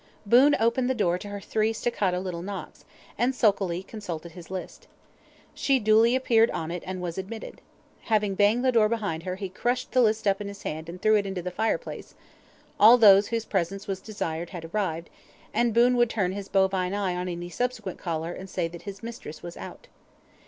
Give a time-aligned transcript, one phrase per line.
[0.25, 2.85] Boon opened the door to her three staccato little knocks,
[3.19, 4.87] and sulkily consulted his list.
[5.53, 7.61] She duly appeared on it and was admitted.
[8.05, 10.99] Having banged the door behind her he crushed the list up in his hand and
[10.99, 12.15] threw it into the fireplace:
[12.79, 15.11] all those whose presence was desired had arrived,
[15.53, 19.03] and Boon would turn his bovine eye on any subsequent caller, and say that his
[19.03, 19.85] mistress was out.